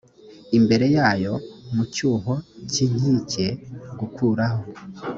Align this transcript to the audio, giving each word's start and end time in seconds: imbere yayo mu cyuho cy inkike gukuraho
imbere 0.57 0.85
yayo 0.97 1.33
mu 1.73 1.83
cyuho 1.93 2.33
cy 2.69 2.77
inkike 2.85 3.47
gukuraho 3.99 4.61